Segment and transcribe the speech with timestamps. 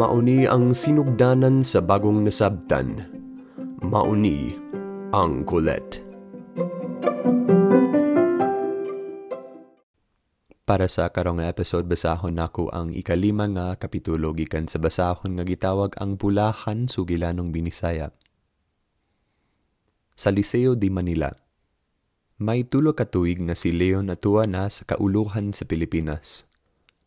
[0.00, 3.04] Mauni ang sinugdanan sa bagong nasabtan.
[3.84, 4.56] Mauni
[5.12, 6.00] ang kulet.
[10.64, 15.92] Para sa karong episode basahon nako ang ikalima nga kapitulo gikan sa basahon nga gitawag
[16.00, 18.08] ang Pulahan Sugilanong Binisaya.
[20.16, 21.49] Sa Liceo di Manila.
[22.40, 26.48] May tulo ka tuig nga si Leon natuwa na sa kauluhan sa Pilipinas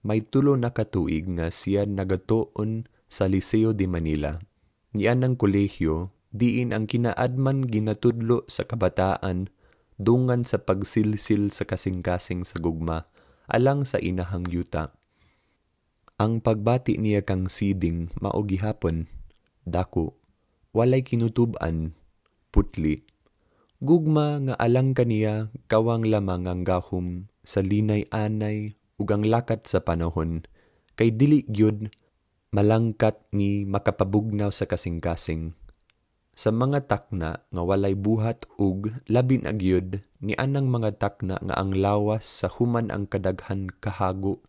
[0.03, 4.44] may tulo na katuig nga siya nagatuon sa Liceo de Manila.
[4.91, 9.48] Niyan ang kolehyo, diin ang kinaadman ginatudlo sa kabataan,
[9.95, 13.08] dungan sa pagsilsil sa kasing-kasing sa gugma,
[13.47, 14.91] alang sa inahang yuta.
[16.20, 19.08] Ang pagbati niya kang siding maugihapon,
[19.63, 20.20] dako,
[20.75, 21.95] walay kinutuban,
[22.52, 23.08] putli.
[23.84, 30.48] Gugma nga alang kaniya kawang lamang ang gahom sa linay-anay ug ang lakat sa panahon.
[30.95, 31.92] Kay dili gyud
[32.56, 35.52] malangkat ni makapabugnaw sa kasing-kasing.
[36.31, 41.75] Sa mga takna nga walay buhat ug labin agyod ni anang mga takna nga ang
[41.75, 44.40] lawas sa human ang kadaghan kahago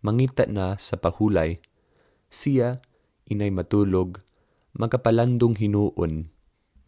[0.00, 1.60] mangita na sa pahulay.
[2.32, 2.80] Siya
[3.28, 4.24] inay matulog
[4.72, 6.32] makapalandong hinuon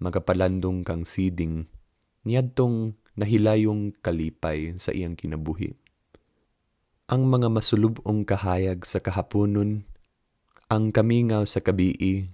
[0.01, 1.69] makapalandong kang siding
[2.25, 5.81] niadtong nahilayong kalipay sa iyang kinabuhi
[7.11, 9.83] ang mga masulubong kahayag sa kahaponon,
[10.71, 12.31] ang kamingaw sa kabii,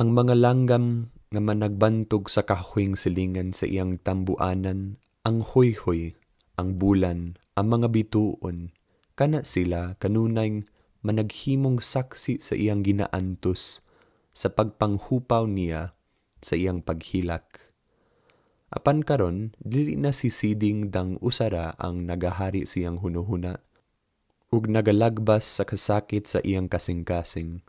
[0.00, 6.16] ang mga langgam nga managbantog sa kahuing silingan sa iyang tambuanan, ang hoy-hoy,
[6.56, 8.72] ang bulan, ang mga bituon,
[9.20, 10.64] kana sila kanunay
[11.04, 13.84] managhimong saksi sa iyang ginaantos,
[14.32, 15.92] sa pagpanghupaw niya
[16.40, 17.69] sa iyang paghilak.
[18.70, 23.58] Apan karon dili na sisiding dang usara ang nagahari siyang hunuhuna
[24.50, 27.66] ug nagalagbas sa kasakit sa iyang kasing-kasing.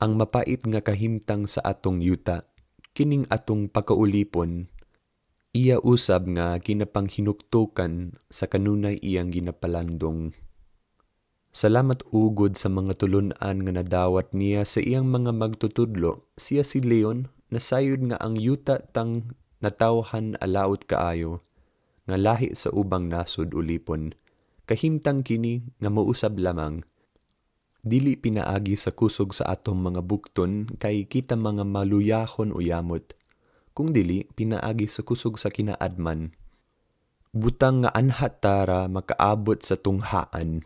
[0.00, 2.48] Ang mapait nga kahimtang sa atong yuta,
[2.96, 4.72] kining atong pagkaulipon,
[5.52, 10.32] iya usab nga kinapanghinuktukan sa kanunay iyang ginapalandong.
[11.52, 17.28] Salamat ugod sa mga tulunan nga nadawat niya sa iyang mga magtutudlo, siya si Leon,
[17.52, 21.44] nasayod nga ang yuta tang natawhan alaot kaayo,
[22.04, 24.16] nga lahi sa ubang nasod ulipon,
[24.70, 26.86] Kahimtang kini nga mausab lamang.
[27.82, 33.18] Dili pinaagi sa kusog sa atong mga bukton kay kita mga maluyahon o yamot.
[33.74, 36.38] Kung dili, pinaagi sa kusog sa kinaadman.
[37.34, 40.62] Butang nga anhat tara makaabot sa tunghaan.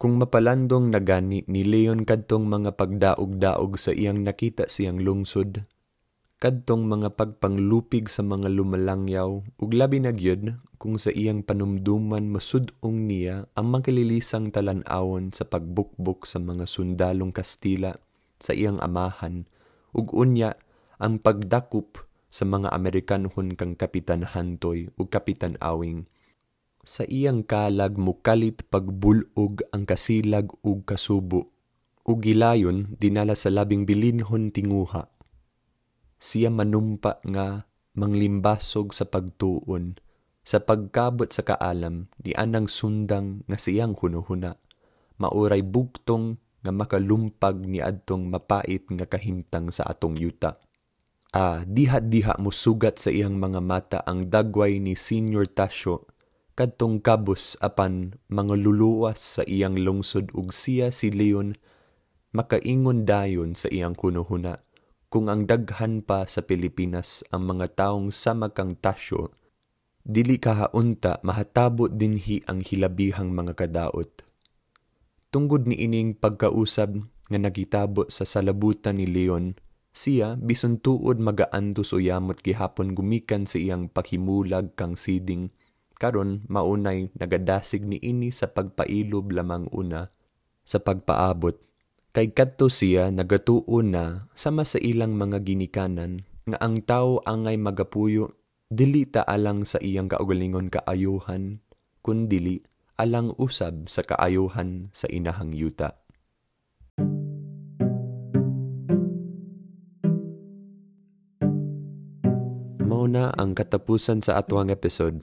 [0.00, 5.68] Kung mapalandong nagani ni Leon kadtong mga pagdaog-daog sa iyang nakita siyang lungsod,
[6.40, 13.04] kadtong mga pagpanglupig sa mga lumalangyaw ug labi na gyud kung sa iyang panumduman masudong
[13.04, 18.00] niya ang makalilisang talan-awon sa pagbukbok sa mga sundalong Kastila
[18.40, 19.44] sa iyang amahan
[19.92, 20.56] ug unya
[20.96, 26.08] ang pagdakup sa mga Amerikanhon kang Kapitan Hantoy ug Kapitan Awing.
[26.80, 31.52] Sa iyang kalag mukalit pagbulog ang kasilag ug kasubo
[32.08, 35.19] ug gilayon dinala sa labing bilinhon tinguha
[36.20, 37.64] siya manumpa nga
[37.96, 39.96] manglimbasog sa pagtuon,
[40.44, 44.60] sa pagkabot sa kaalam, di anang sundang nga siyang hunuhuna,
[45.16, 50.60] mauray bugtong nga makalumpag ni adtong mapait nga kahimtang sa atong yuta.
[51.32, 56.04] Ah, diha-diha mo sugat sa iyang mga mata ang dagway ni Senior Tasyo,
[56.52, 58.60] kadtong kabus apan mga
[59.16, 61.56] sa iyang lungsod ug siya si Leon
[62.36, 64.60] makaingon dayon sa iyang kunuhuna
[65.10, 69.34] kung ang daghan pa sa Pilipinas ang mga taong sama kang tasyo,
[70.06, 74.22] dili kahaunta mahatabo dinhi ang hilabihang mga kadaot.
[75.34, 79.58] Tungod ni ining pagkausab nga nagitabo sa salabutan ni Leon,
[79.90, 85.50] siya bisan tuod magaantos o yamot gihapon gumikan sa iyang pakimulag kang siding,
[85.98, 90.14] karon maunay nagadasig ni ini sa pagpailob lamang una
[90.62, 91.58] sa pagpaabot
[92.10, 98.34] Kay kadto siya nagatuon na sama sa ilang mga ginikanan nga ang tao angay magapuyo
[98.66, 101.62] dili ta alang sa iyang kaugalingon kaayuhan
[102.02, 102.66] kundili
[102.98, 106.02] alang usab sa kaayuhan sa inahang yuta.
[112.82, 115.22] Mao na ang katapusan sa atuang episode.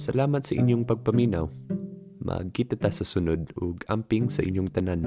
[0.00, 1.44] Salamat sa inyong pagpaminaw.
[2.24, 5.04] Magkita ta sa sunod ug amping sa inyong tanan.